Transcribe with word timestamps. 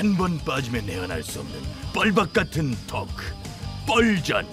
한 0.00 0.16
번 0.16 0.38
빠지면 0.38 0.86
내안할 0.86 1.22
수 1.22 1.40
없는 1.40 1.60
뻘박 1.92 2.32
같은 2.32 2.74
토크 2.86 3.22
뻘전 3.86 4.46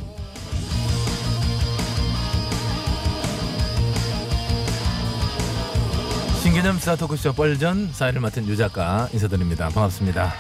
신개념 6.44 6.78
스타 6.80 6.96
토크쇼 6.98 7.34
뻘전 7.34 7.92
사회를 7.94 8.22
맡은 8.22 8.48
유 8.48 8.56
작가 8.56 9.10
인사드립니다. 9.14 9.70
반갑습니다. 9.70 10.34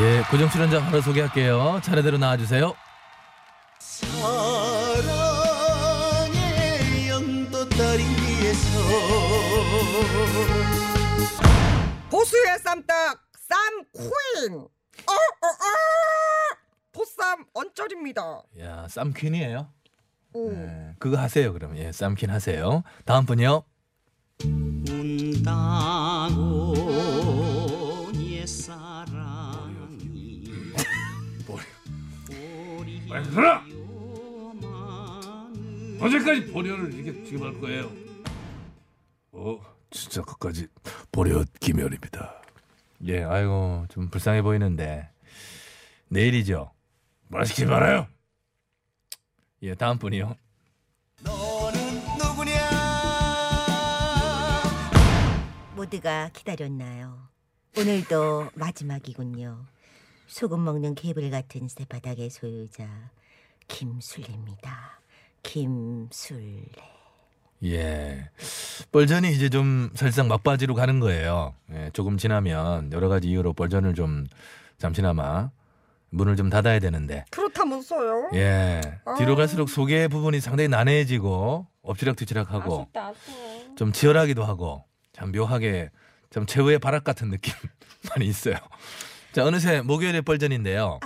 예, 0.00 0.22
고정 0.30 0.48
출연자 0.50 0.84
바로 0.84 1.00
소개할게요. 1.00 1.80
차례대로 1.82 2.18
나와주세요. 2.18 2.74
사랑의 3.80 4.18
영도 7.08 7.68
다리에서 7.68 8.78
보수의 12.10 12.58
쌈딱 12.64 13.27
쌈퀸 13.98 14.60
어, 14.60 15.12
어, 15.12 15.12
어! 15.12 16.56
보쌈 16.92 17.44
언쩔입니다 17.52 18.42
야, 18.60 18.86
쌈퀸이에요. 18.88 19.68
오. 20.34 20.52
예, 20.52 20.94
그거 20.98 21.16
하세요, 21.16 21.52
그럼. 21.52 21.76
예, 21.76 21.90
쌈퀸 21.92 22.30
하세요. 22.30 22.82
다음 23.04 23.26
분이요. 23.26 23.64
운다고 24.44 26.74
옛사랑이 28.14 29.82
빨리 33.08 33.30
들어! 33.30 33.60
언제까지 36.00 36.46
보려를 36.52 36.92
이렇게 36.94 37.24
지금 37.24 37.44
할 37.46 37.60
거예요? 37.60 37.90
어, 39.32 39.58
진짜 39.90 40.22
끝까지 40.22 40.68
보렷 41.10 41.48
김열입니다. 41.58 42.37
예, 43.06 43.22
아이고 43.22 43.86
좀 43.88 44.08
불쌍해 44.10 44.42
보이는데 44.42 45.08
내일이죠. 46.08 46.72
말 47.28 47.46
시키지 47.46 47.66
말아요. 47.66 48.06
예, 49.62 49.74
다음 49.74 49.98
분이요. 49.98 50.36
너는 51.22 51.94
누구냐 52.18 52.58
모두가 55.76 56.30
기다렸나요? 56.32 57.28
오늘도 57.76 58.50
마지막이군요. 58.54 59.64
소금 60.26 60.64
먹는 60.64 60.94
개불 60.94 61.30
같은 61.30 61.68
새바닥의 61.68 62.30
소유자 62.30 63.10
김술래입니다. 63.68 65.00
김술래. 65.42 66.97
예, 67.64 68.28
뻘전이 68.92 69.32
이제 69.32 69.48
좀 69.48 69.90
사실상 69.94 70.28
막바지로 70.28 70.74
가는 70.74 71.00
거예요. 71.00 71.54
예, 71.72 71.90
조금 71.92 72.16
지나면 72.16 72.92
여러 72.92 73.08
가지 73.08 73.28
이유로 73.28 73.52
뻘전을 73.52 73.94
좀 73.94 74.26
잠시나마 74.78 75.50
문을 76.10 76.36
좀 76.36 76.48
닫아야 76.50 76.78
되는데 76.78 77.24
그렇다면서요 77.30 78.30
예, 78.34 78.80
아. 79.04 79.14
뒤로 79.14 79.36
갈수록 79.36 79.68
소개 79.68 80.08
부분이 80.08 80.40
상당히 80.40 80.68
난해해지고 80.68 81.66
엎치락뒤치락하고 81.82 82.82
아쉽다 82.82 83.12
좀 83.76 83.92
치열하기도 83.92 84.44
하고 84.44 84.84
참 85.12 85.32
묘하게 85.32 85.90
참 86.30 86.46
최후의 86.46 86.78
바락 86.78 87.04
같은 87.04 87.28
느낌 87.30 87.52
많이 88.10 88.26
있어요. 88.26 88.54
자 89.32 89.44
어느새 89.44 89.82
목요일의 89.82 90.22
뻘전인데요. 90.22 91.00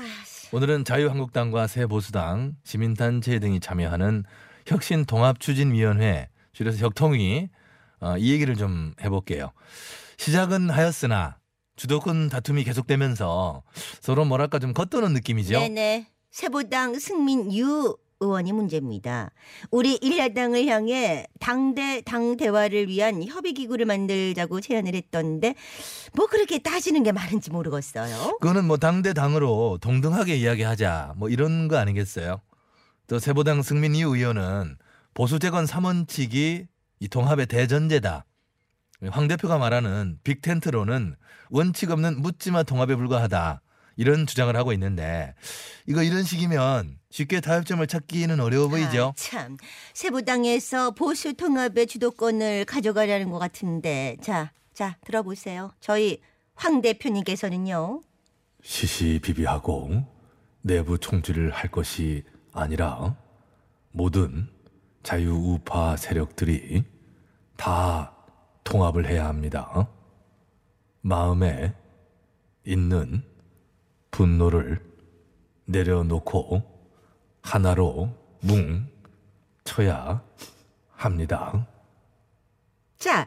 오늘은 0.53 0.85
자유한국당과 0.85 1.67
새보수당, 1.67 2.57
시민단체 2.63 3.39
등이 3.39 3.59
참여하는 3.61 4.25
혁신통합추진위원회 4.67 6.29
줄여서 6.53 6.79
혁통위 6.79 7.49
어, 8.01 8.17
이 8.19 8.33
얘기를 8.33 8.57
좀 8.57 8.95
해볼게요. 9.03 9.53
시작은 10.19 10.71
하였으나 10.71 11.39
주도권 11.77 12.29
다툼이 12.29 12.65
계속되면서 12.65 13.63
서로 14.01 14.25
뭐랄까 14.25 14.59
좀 14.59 14.73
겉도는 14.73 15.13
느낌이죠. 15.15 15.59
네네. 15.59 16.09
세보당 16.31 16.99
승민 16.99 17.53
유 17.57 17.97
의원이 18.21 18.53
문제입니다. 18.53 19.33
우리 19.73 19.97
일야당을 19.97 20.67
향해 20.67 21.27
당대 21.41 22.03
당 22.03 22.37
대화를 22.37 22.89
위한 22.89 23.25
협의 23.25 23.53
기구를 23.53 23.85
만들자고 23.85 24.61
제안을 24.61 24.95
했던데 24.95 25.57
뭐 26.15 26.27
그렇게 26.29 26.59
따지는 26.61 27.03
게 27.03 27.11
많은지 27.11 27.51
모르겠어요. 27.51 28.39
그거는 28.41 28.65
뭐 28.67 28.77
당대 28.77 29.13
당으로 29.13 29.79
동등하게 29.81 30.37
이야기하자 30.37 31.15
뭐 31.17 31.29
이런 31.29 31.67
거 31.67 31.79
아니겠어요? 31.79 32.41
또 33.09 33.19
세보당 33.19 33.63
승민이 33.63 34.03
의원은 34.03 34.77
보수 35.15 35.39
재건 35.39 35.67
3원칙이 35.67 36.67
이 37.01 37.09
통합의 37.09 37.47
대전제다. 37.47 38.25
황 39.11 39.29
대표가 39.29 39.59
말하는 39.59 40.19
빅텐트로는 40.25 41.17
원칙 41.51 41.91
없는 41.91 42.23
묻지마 42.23 42.63
통합에 42.63 42.95
불과하다. 42.95 43.61
이런 43.97 44.27
주장을 44.27 44.55
하고 44.57 44.73
있는데 44.73 45.35
이거 45.87 46.03
이런 46.03 46.23
식이면 46.23 46.99
쉽게 47.11 47.41
타협점을 47.41 47.87
찾기는 47.87 48.41
어려워 48.41 48.69
보이죠. 48.69 49.09
아, 49.09 49.13
참 49.17 49.59
세보당에서 49.93 50.93
보수 50.93 51.35
통합의 51.35 51.87
주도권을 51.87 52.65
가져가려는 52.65 53.31
것 53.31 53.39
같은데 53.39 54.17
자, 54.23 54.53
자 54.73 54.97
들어보세요. 55.05 55.73
저희 55.81 56.21
황 56.55 56.81
대표님께서는요. 56.81 58.01
시시비비하고 58.63 60.07
내부 60.63 60.99
총질을 60.99 61.51
할 61.51 61.71
것이 61.71 62.23
아니라 62.53 63.17
모든 63.91 64.49
자유우파 65.03 65.97
세력들이 65.97 66.85
다 67.57 68.13
통합을 68.65 69.07
해야 69.09 69.27
합니다. 69.27 69.89
마음에 71.01 71.75
있는 72.65 73.23
분노를 74.11 74.81
내려놓고 75.67 76.63
하나로 77.43 78.15
뭉 78.41 78.89
쳐야 79.65 80.23
합니다. 80.91 81.67
자, 82.99 83.27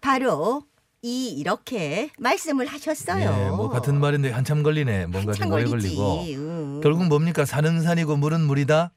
바로 0.00 0.62
이 1.02 1.30
이렇게 1.30 2.10
말씀을 2.18 2.66
하셨어요. 2.66 3.20
예, 3.22 3.48
뭐 3.50 3.68
같은 3.70 3.98
말인데 3.98 4.30
한참 4.30 4.62
걸리네. 4.62 5.06
뭔가 5.06 5.32
좀 5.32 5.44
한참 5.44 5.52
오래 5.52 5.64
걸리지. 5.64 5.96
걸리고. 5.96 6.24
응. 6.36 6.80
결국 6.82 7.06
뭡니까? 7.08 7.44
산은 7.44 7.82
산이고 7.82 8.16
물은 8.16 8.42
물이다. 8.42 8.92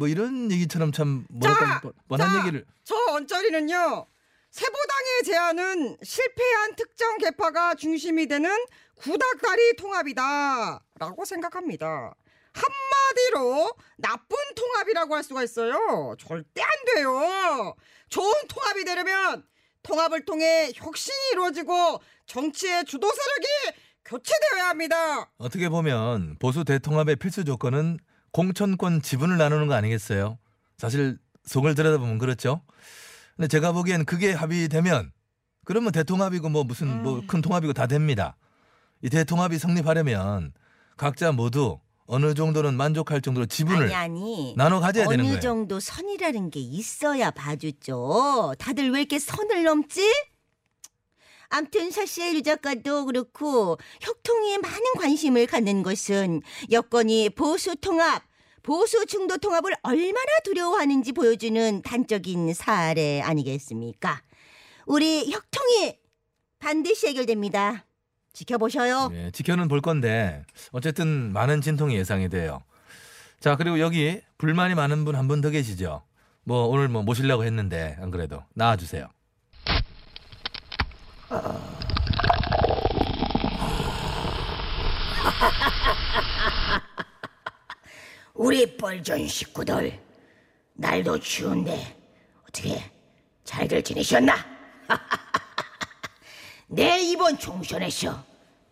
뭐 0.00 0.08
이런 0.08 0.50
얘기처럼 0.50 0.92
참 0.92 1.26
뭐랄까 1.28 1.82
뻔한 2.08 2.30
자, 2.30 2.38
얘기를. 2.38 2.64
저 2.84 2.96
언저리는요 3.10 4.06
세보당의 4.50 5.22
제안은 5.26 5.98
실패한 6.02 6.74
특정 6.74 7.18
계파가 7.18 7.74
중심이 7.74 8.26
되는 8.26 8.50
구닥다리 8.94 9.76
통합이다 9.76 10.82
라고 10.98 11.24
생각합니다. 11.26 12.14
한마디로 12.54 13.74
나쁜 13.98 14.38
통합이라고 14.56 15.14
할 15.14 15.22
수가 15.22 15.42
있어요. 15.42 16.16
절대 16.18 16.62
안 16.62 16.94
돼요. 16.94 17.74
좋은 18.08 18.32
통합이 18.48 18.86
되려면 18.86 19.44
통합을 19.82 20.24
통해 20.24 20.72
혁신이 20.76 21.32
이루어지고 21.32 22.00
정치의 22.24 22.86
주도 22.86 23.06
세력이 23.06 23.78
교체되어야 24.06 24.70
합니다. 24.70 25.30
어떻게 25.36 25.68
보면 25.68 26.36
보수 26.38 26.64
대통합의 26.64 27.16
필수 27.16 27.44
조건은 27.44 27.98
공천권 28.32 29.02
지분을 29.02 29.36
나누는 29.38 29.66
거 29.66 29.74
아니겠어요? 29.74 30.38
사실 30.78 31.18
속을 31.44 31.74
들여다보면 31.74 32.18
그렇죠. 32.18 32.62
근데 33.36 33.48
제가 33.48 33.72
보기엔 33.72 34.04
그게 34.04 34.32
합의되면 34.32 35.12
그러면 35.64 35.92
대통합이고 35.92 36.48
뭐 36.48 36.64
무슨 36.64 37.02
뭐큰 37.02 37.42
통합이고 37.42 37.72
다 37.72 37.86
됩니다. 37.86 38.36
이 39.02 39.08
대통합이 39.08 39.58
성립하려면 39.58 40.52
각자 40.96 41.32
모두 41.32 41.80
어느 42.06 42.34
정도는 42.34 42.74
만족할 42.74 43.20
정도로 43.20 43.46
지분을 43.46 43.84
아니 43.84 43.94
아니. 43.94 44.54
나눠 44.56 44.80
가져야 44.80 45.04
되는 45.06 45.20
어느 45.20 45.28
거예요. 45.28 45.40
정도 45.40 45.78
선이라는 45.78 46.50
게 46.50 46.58
있어야 46.60 47.30
봐주죠. 47.30 48.54
다들 48.58 48.90
왜 48.90 49.00
이렇게 49.00 49.18
선을 49.18 49.62
넘지? 49.62 50.02
암튼 51.50 51.90
사실 51.90 52.34
유 52.36 52.42
작가도 52.42 53.06
그렇고 53.06 53.76
혁통위에 54.00 54.58
많은 54.58 54.94
관심을 54.98 55.46
갖는 55.46 55.82
것은 55.82 56.42
여건이 56.70 57.30
보수 57.30 57.74
통합, 57.76 58.22
보수 58.62 59.04
중도 59.06 59.36
통합을 59.36 59.72
얼마나 59.82 60.38
두려워하는지 60.44 61.12
보여주는 61.12 61.82
단적인 61.82 62.54
사례 62.54 63.20
아니겠습니까? 63.20 64.22
우리 64.86 65.30
혁통위 65.30 65.98
반드시 66.60 67.08
해결됩니다. 67.08 67.84
지켜보셔요. 68.32 69.10
예, 69.12 69.30
지켜는 69.32 69.66
볼 69.66 69.80
건데 69.80 70.44
어쨌든 70.70 71.32
많은 71.32 71.60
진통이 71.62 71.96
예상이 71.96 72.28
돼요. 72.28 72.62
자 73.40 73.56
그리고 73.56 73.80
여기 73.80 74.20
불만이 74.38 74.74
많은 74.76 75.04
분 75.04 75.16
한 75.16 75.26
분 75.26 75.40
더 75.40 75.50
계시죠. 75.50 76.02
뭐 76.44 76.66
오늘 76.66 76.88
뭐 76.88 77.02
모시려고 77.02 77.44
했는데 77.44 77.96
안 78.00 78.10
그래도 78.10 78.44
나와주세요. 78.54 79.08
우리 88.34 88.76
뻘전 88.76 89.28
식구들 89.28 89.96
날도 90.74 91.20
추운데 91.20 91.96
어떻게 92.42 92.82
잘들 93.44 93.84
지내셨나? 93.84 94.34
내 96.66 97.00
이번 97.00 97.38
총선에서 97.38 98.24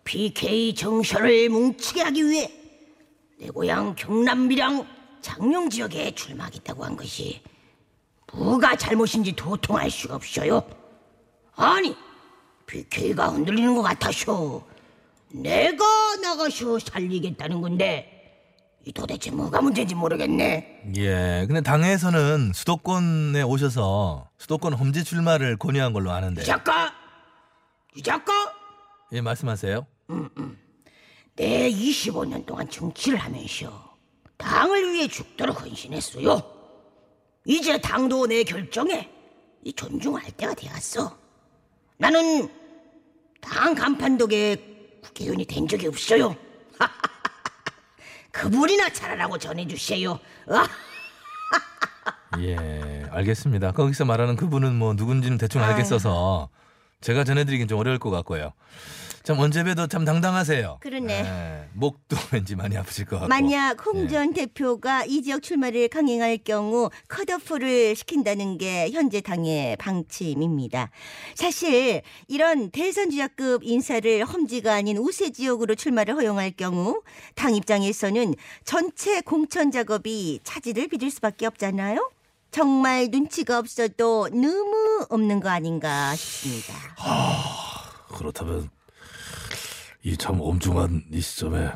PK 0.03 0.75
정신을 0.75 1.51
뭉치게 1.51 2.03
하기 2.03 2.29
위해 2.29 2.53
내 3.39 3.49
고향 3.51 3.95
경남 3.95 4.49
밀양 4.49 4.85
장룡 5.21 5.71
지역에 5.71 6.13
출마하겠다고 6.13 6.85
한 6.85 6.97
것이 6.97 7.41
뭐가 8.33 8.75
잘못인지 8.75 9.31
도통할 9.33 9.89
수가 9.91 10.17
없어요. 10.17 10.69
아니, 11.55 11.97
PK가 12.69 13.29
흔들리는 13.29 13.75
것 13.75 13.82
같아서 13.82 14.65
내가 15.32 15.85
나가서 16.23 16.79
살리겠다는 16.79 17.61
건데 17.61 18.15
이 18.85 18.93
도대체 18.93 19.31
뭐가 19.31 19.61
문제인지 19.61 19.94
모르겠네. 19.94 20.93
예. 20.97 21.44
근데 21.47 21.61
당에서는 21.61 22.53
수도권에 22.55 23.43
오셔서 23.43 24.31
수도권 24.38 24.75
험지 24.75 25.05
출마를 25.05 25.56
권유한 25.56 25.93
걸로 25.93 26.11
아는데. 26.12 26.43
이 26.43 26.44
작가, 26.44 26.93
이 27.94 28.03
작가, 28.03 28.32
예, 29.12 29.21
말씀하세요. 29.21 29.87
내 31.37 31.71
25년 31.71 32.47
동안 32.47 32.69
정치를 32.71 33.19
하면서 33.19 33.97
당을 34.38 34.93
위해 34.93 35.09
죽도록 35.09 35.61
헌신했어요. 35.61 36.41
이제 37.44 37.79
당도 37.79 38.26
내 38.26 38.43
결정에 38.44 39.11
이 39.64 39.73
존중할 39.73 40.31
때가 40.32 40.55
되었어. 40.55 41.17
나는 41.99 42.49
당 43.40 43.75
간판독에 43.75 45.00
국회의원이 45.02 45.44
된 45.46 45.67
적이 45.69 45.88
없어요. 45.88 46.37
그분이나 48.32 48.88
잘하라고 48.90 49.38
전해주세요. 49.38 50.19
아, 50.49 50.69
예, 52.40 53.05
알겠습니다. 53.11 53.73
거기서 53.73 54.05
말하는 54.05 54.37
그분은 54.37 54.75
뭐 54.75 54.94
누군지는 54.94 55.38
대충 55.38 55.62
알겠어서 55.62 56.49
제가 57.00 57.25
전해드리긴 57.25 57.69
좀 57.69 57.79
어려울 57.79 57.99
것 57.99 58.11
같고요. 58.11 58.52
참 59.23 59.38
언제 59.38 59.62
봬도 59.65 59.88
참 59.88 60.05
당당하세요. 60.05 60.79
그러네. 60.81 61.12
예, 61.12 61.69
목도 61.75 62.17
왠지 62.32 62.56
많이 62.56 62.76
아프실 62.76 63.05
것 63.05 63.17
같고. 63.17 63.29
만약 63.29 63.85
홍 63.87 64.05
예. 64.05 64.09
전 64.09 64.32
대표가 64.32 65.05
이 65.05 65.23
지역 65.23 65.43
출마를 65.43 65.88
강행할 65.88 66.38
경우 66.38 66.91
컷오프를 67.09 67.94
시킨다는 67.97 68.59
게 68.59 68.91
현재 68.91 69.20
당의 69.20 69.76
방침입니다. 69.76 70.91
사실 71.35 72.03
이런 72.26 72.70
대선 72.70 73.11
주자급 73.11 73.62
인사를 73.65 74.25
험지가 74.25 74.75
아닌 74.75 74.97
우세 74.99 75.31
지역으로 75.31 75.75
출마를 75.75 76.14
허용할 76.14 76.50
경우 76.53 77.03
당 77.35 77.55
입장에서는 77.55 78.35
전체 78.64 79.21
공천 79.21 79.71
작업이 79.71 80.41
차질을 80.44 80.88
빚을 80.88 81.11
수밖에 81.11 81.47
없잖아요. 81.47 82.11
정말 82.50 83.09
눈치가 83.11 83.59
없어도 83.59 84.29
너무 84.31 85.06
없는 85.11 85.41
거 85.41 85.50
아닌가 85.50 86.14
싶습니다. 86.17 86.73
그렇다면 88.09 88.71
이 90.05 90.17
참 90.17 90.41
엄중한 90.41 91.06
이 91.12 91.21
시점에 91.21 91.73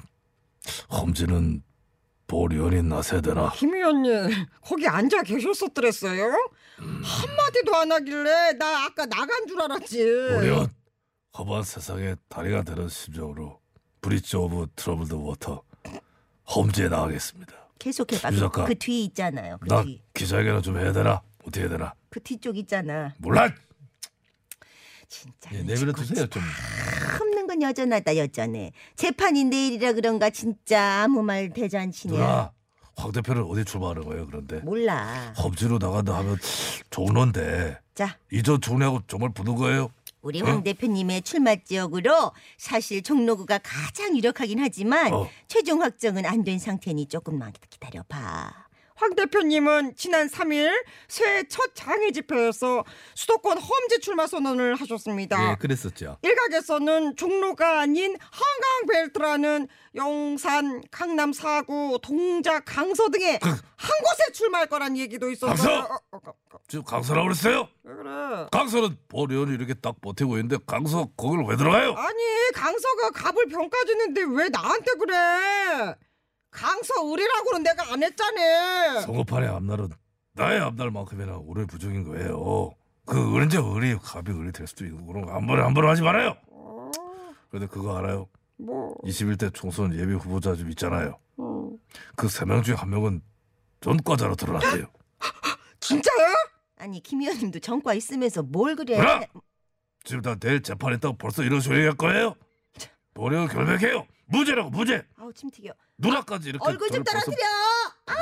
험지는 0.90 1.62
보리언이 2.26 2.82
나서야 2.82 3.20
되나? 3.20 3.50
김 3.52 3.74
의원님 3.74 4.46
거기 4.62 4.86
앉아 4.86 5.22
계셨었더랬어요? 5.22 6.32
한마디도 6.78 7.76
안 7.76 7.92
하길래 7.92 8.52
나 8.54 8.84
아까 8.86 9.04
나간 9.06 9.46
줄 9.46 9.60
알았지. 9.60 9.98
보리언 10.34 10.72
험한 11.36 11.62
세상에 11.64 12.14
다리가 12.28 12.62
되는 12.62 12.88
심정으로 12.88 13.60
bridge 14.00 14.36
over 14.36 14.69
troubled 14.76 15.14
water 15.14 15.62
험지에 16.54 16.88
나가겠습니다. 16.88 17.52
계속해봐. 17.78 18.32
유 18.32 18.38
작가. 18.38 18.64
그 18.64 18.74
뒤에 18.78 19.02
있잖아요. 19.04 19.58
그 19.58 19.66
나 19.69 19.82
뒤. 19.82 20.00
기자회견을 20.14 20.62
좀 20.62 20.78
해야 20.78 20.92
되나? 20.92 21.20
어떻게 21.42 21.60
해야 21.62 21.69
되나? 21.69 21.92
그 22.08 22.20
뒤쪽 22.20 22.56
있잖아. 22.56 23.12
몰라. 23.19 23.52
진짜. 25.08 25.50
예, 25.52 25.62
내버려 25.62 25.92
두세요 25.92 26.26
좀. 26.28 26.42
건 27.52 27.60
여전하다 27.62 28.16
여전해. 28.16 28.72
재판이 28.96 29.44
내일이라 29.44 29.93
그런가 29.93 30.31
진짜 30.31 31.02
아무 31.02 31.22
말 31.22 31.50
대잔치네. 31.50 32.14
누나 32.16 32.50
황 32.96 33.12
대표는 33.12 33.43
어디 33.44 33.64
출마하는 33.64 34.04
거예요? 34.04 34.26
그런데 34.26 34.60
몰라. 34.60 35.34
험지로 35.37 35.76
나간다 35.78 36.16
하면 36.19 36.38
종로인데 36.90 37.78
자, 37.94 38.16
이전 38.32 38.58
총리하고 38.60 39.00
정말 39.06 39.31
붙는 39.34 39.54
거예요? 39.56 39.90
우리 40.22 40.40
어? 40.40 40.46
황 40.46 40.62
대표님의 40.62 41.22
출마 41.22 41.54
지역으로 41.56 42.32
사실 42.56 43.02
종로구가 43.02 43.58
가장 43.58 44.16
유력하긴 44.16 44.58
하지만 44.60 45.12
어. 45.12 45.28
최종 45.48 45.82
확정은 45.82 46.25
안 46.25 46.44
된 46.44 46.58
상태니 46.58 47.06
조금만 47.06 47.52
기다려봐. 47.69 48.50
황 49.02 49.16
대표님은 49.16 49.96
지난 49.96 50.28
3일 50.28 50.70
새해 51.08 51.43
첫 51.49 51.75
장애 51.75 52.12
집회에서 52.12 52.84
수도권 53.16 53.58
험지 53.58 53.99
출마 54.00 54.28
선언을 54.28 54.76
하셨습니다. 54.76 55.50
예, 55.50 55.56
그랬었죠. 55.56 56.19
일각에서는 56.22 57.16
종로가 57.16 57.81
아닌 57.81 58.16
한강벨트라는 58.31 59.66
영산, 59.96 60.82
강남 60.93 61.32
사구, 61.32 61.99
동작, 62.00 62.62
강서 62.64 63.08
등의 63.08 63.40
한 63.43 63.58
곳에 64.04 64.31
출마할 64.32 64.69
거란 64.69 64.96
얘기도 64.96 65.32
있었어요. 65.32 65.56
강서! 65.56 65.81
어, 65.81 65.98
어, 66.12 66.16
어, 66.19 66.31
어, 66.55 66.58
지금 66.69 66.84
강서라고 66.84 67.26
그랬어요? 67.26 67.69
왜 67.82 67.94
그래? 67.96 68.46
강서는 68.52 68.96
보리언이 69.08 69.52
이렇게 69.52 69.75
딱 69.75 70.00
버티고 70.00 70.37
있는데 70.37 70.58
강서 70.64 71.08
거기를 71.16 71.44
왜 71.48 71.56
들어가요? 71.56 71.94
아니 71.94 72.22
강서가 72.55 73.10
갑을 73.10 73.46
평가주는데 73.48 74.22
왜 74.31 74.48
나한테 74.48 74.93
그래? 74.93 75.96
강서 76.82 76.94
의리라고는 77.06 77.62
내가 77.62 77.93
안 77.93 78.02
했잖아. 78.02 79.00
성급한의 79.02 79.49
앞날은 79.50 79.90
나의 80.32 80.61
앞날만큼이나 80.61 81.37
우리 81.37 81.64
부족인 81.64 82.02
거예요. 82.02 82.75
그 83.06 83.37
언제 83.37 83.58
의리 83.58 83.96
갑이 83.96 84.25
의리 84.29 84.50
될 84.50 84.67
수도 84.67 84.84
있고 84.87 85.06
그런 85.06 85.25
거 85.25 85.32
한번에 85.32 85.62
한번에 85.62 85.87
하지 85.88 86.02
말아요. 86.02 86.37
근데 87.50 87.67
그거 87.67 87.96
알아요? 87.96 88.29
뭐 88.56 88.94
21대 89.05 89.55
총선 89.55 89.94
예비 89.94 90.12
후보자 90.14 90.55
좀 90.56 90.70
있잖아요. 90.70 91.19
음. 91.38 91.79
그세 92.17 92.44
명 92.44 92.62
중에 92.62 92.75
한 92.75 92.90
명은 92.90 93.23
전과자로 93.81 94.34
드러났대요. 94.34 94.87
진짜요? 95.81 96.26
아니 96.79 97.00
김 97.00 97.20
의원님도 97.20 97.61
전과 97.61 97.94
있으면서 97.94 98.43
뭘 98.43 98.75
그래? 98.75 98.96
그럼! 98.96 99.23
지금 100.05 100.23
다 100.23 100.34
내일 100.34 100.62
재판했다고 100.62 101.17
벌써 101.17 101.44
이런 101.44 101.61
소리 101.61 101.84
할 101.84 101.94
거예요? 101.94 102.34
보리언 103.14 103.46
결백해요. 103.49 104.06
무죄라고 104.26 104.70
무죄. 104.70 105.05
아우 105.22 105.32
침 105.32 105.48
튀겨. 105.50 105.72
누나까지 105.98 106.48
이렇게 106.48 106.69
얼굴 106.69 106.90
좀 106.90 107.04
저를 107.04 107.20
떨어뜨려. 107.22 107.46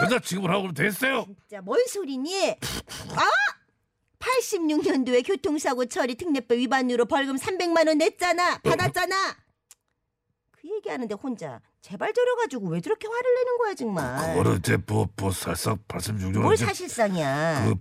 여자 0.05 0.19
취급을 0.19 0.51
하고 0.51 0.65
그러면 0.65 0.75
됐어요. 0.75 1.25
진짜 1.25 1.63
뭔 1.63 1.83
소리니? 1.87 2.51
아! 2.51 3.31
86년도에 4.19 5.27
교통사고 5.27 5.87
처리 5.87 6.15
특례법 6.15 6.59
위반으로 6.59 7.07
벌금 7.07 7.37
300만 7.37 7.89
원 7.89 7.97
냈잖아. 7.97 8.59
받았잖아. 8.59 9.17
그 10.51 10.69
얘기하는데 10.77 11.15
혼자 11.15 11.63
제발 11.81 12.13
저려가지고 12.13 12.69
왜 12.69 12.83
저렇게 12.83 13.09
화를 13.09 13.35
내는 13.35 13.59
거야 13.59 13.75
정말. 13.75 14.35
그거는 14.37 14.59
이제 14.59 14.77
뭐, 14.87 15.09
뭐 15.17 15.31
살상 15.33 15.79
86년에 15.89 16.39
뭘 16.43 16.55
사실상이야. 16.55 17.65
그 17.65 17.75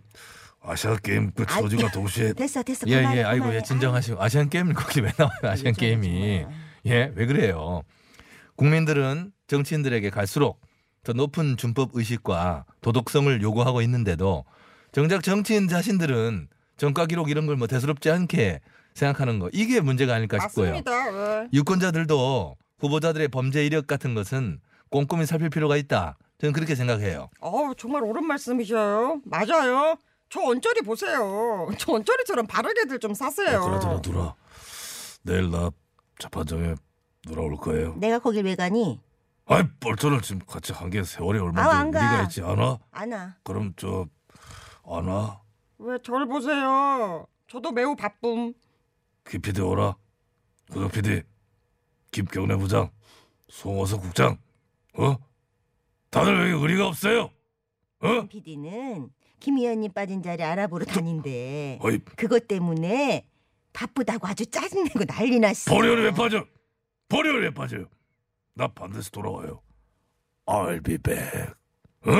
아시아 0.62 0.96
게임 0.96 1.34
그 1.34 1.44
아, 1.44 1.60
처지가 1.60 1.92
동시에 1.92 2.32
됐어 2.32 2.64
됐어. 2.64 2.88
예, 2.88 3.02
그만해, 3.02 3.18
예, 3.20 3.24
아이고, 3.24 3.44
그만해. 3.44 3.58
예, 3.58 3.64
진정하시고. 3.64 4.22
아시안 4.24 4.50
게임 4.50 4.72
거기 4.74 5.02
왜 5.02 5.12
나와요, 5.18 5.40
아시안 5.44 5.72
요즘에 5.72 5.88
게임이. 5.88 6.42
정말. 6.44 6.60
예, 6.86 7.12
왜 7.16 7.26
그래요? 7.26 7.84
국민들은 8.60 9.32
정치인들에게 9.48 10.10
갈수록 10.10 10.60
더 11.04 11.14
높은 11.14 11.56
준법 11.56 11.92
의식과 11.94 12.66
도덕성을 12.82 13.42
요구하고 13.42 13.82
있는데도 13.84 14.44
정작 14.92 15.24
정치인 15.24 15.70
자신들은 15.70 16.50
정가 16.76 17.06
기록 17.06 17.30
이런 17.30 17.46
걸 17.48 17.56
뭐 17.56 17.68
대수롭지 17.68 18.12
않게 18.12 18.60
생각하는 18.96 19.40
거 19.40 19.50
이게 19.54 19.80
문제가 19.80 20.14
아닐까 20.16 20.40
싶고요. 20.40 20.72
맞습니다. 20.72 21.44
예. 21.44 21.48
유권자들도 21.54 22.58
후보자들의 22.80 23.30
범죄 23.30 23.66
이력 23.66 23.88
같은 23.88 24.14
것은 24.14 24.60
꼼꼼히 24.90 25.26
살필 25.26 25.50
필요가 25.52 25.78
있다. 25.78 26.18
저는 26.40 26.52
그렇게 26.52 26.76
생각해요. 26.76 27.30
어우 27.40 27.76
정말 27.78 28.04
옳은 28.04 28.26
말씀이셔요. 28.28 29.22
맞아요. 29.24 29.96
저 30.30 30.42
언저리 30.42 30.82
보세요. 30.82 31.70
저 31.78 31.94
언저리처럼 31.94 32.46
바르게들 32.48 33.00
좀 33.00 33.14
사세요. 33.14 33.58
아, 33.62 33.70
그러잖아 33.70 34.02
누나 34.02 34.36
내일 35.24 35.50
나 35.50 35.70
재판장에 36.18 36.76
누나 37.30 37.42
올 37.42 37.56
거예요. 37.58 37.96
내가 37.96 38.20
거길 38.20 38.44
왜 38.46 38.56
가니? 38.56 39.00
아이 39.46 39.64
뻘전을 39.80 40.22
지금 40.22 40.42
같이 40.48 40.74
한 40.74 40.90
게 40.90 41.04
세월이 41.04 41.40
아, 41.40 41.44
안 41.44 41.48
얼마인데 41.48 42.00
가. 42.00 42.06
우리가 42.10 42.24
있지 42.24 42.42
않아? 42.42 42.80
안 42.92 43.12
와. 43.12 43.36
그럼 43.44 43.74
저 43.78 44.08
안 44.92 45.06
와? 45.06 45.42
왜절 45.78 46.26
보세요. 46.28 47.28
저도 47.48 47.72
매우 47.72 47.96
바쁨. 47.96 48.54
김 49.28 49.42
PD 49.42 49.62
오라. 49.62 49.96
그거 50.72 50.88
PD 50.88 51.22
김경래 52.12 52.56
부장 52.56 52.90
송호석 53.50 54.02
국장 54.02 54.38
어? 54.98 55.16
다들 56.10 56.46
왜 56.46 56.52
의리가 56.60 56.88
없어요? 56.88 57.30
어? 58.02 58.28
PD는 58.28 59.10
김 59.40 59.58
의원님 59.58 59.94
빠진 59.94 60.24
자리 60.24 60.42
알아보러 60.44 60.86
다닌대. 60.86 61.78
어이 61.82 62.00
그것 62.16 62.48
때문에 62.48 63.28
바쁘다고 63.74 64.28
아주 64.28 64.46
짜증내고 64.48 65.06
난리 65.06 65.40
났어. 65.40 65.72
보리언이 65.74 66.02
왜 66.02 66.12
빠져? 66.12 66.46
왜 67.12 67.50
빠져요? 67.52 67.86
나 68.54 68.68
반드시 68.68 69.12
돌아와요. 69.12 69.62
I'll 70.46 70.84
be 70.84 70.98
back. 70.98 71.54
어? 72.06 72.12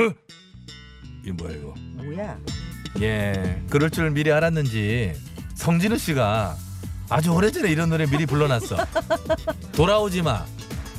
이 1.24 1.30
뭐야 1.30 1.56
이거? 1.56 1.74
뭐야? 1.76 2.38
예, 3.00 3.62
그럴 3.70 3.90
줄 3.90 4.10
미리 4.10 4.32
알았는지 4.32 5.14
성진우 5.54 5.96
씨가 5.98 6.56
아주 7.08 7.32
오래전에 7.32 7.70
이런 7.70 7.90
노래 7.90 8.06
미리 8.06 8.26
불러놨어. 8.26 8.76
돌아오지 9.72 10.22
마. 10.22 10.44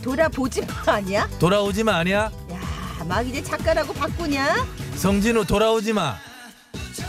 돌아보지 0.02 0.62
마 0.66 0.94
아니야? 0.94 1.28
돌아오지 1.40 1.84
마 1.84 1.98
아니야? 1.98 2.32
야, 2.52 3.04
막 3.08 3.22
이제 3.28 3.42
작가라고 3.44 3.94
바꾸냐? 3.94 4.56
성진우 4.96 5.46
돌아오지 5.46 5.94
마. 5.94 6.16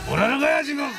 뭐라는 0.07 0.39
거야 0.39 0.61
지금? 0.63 0.89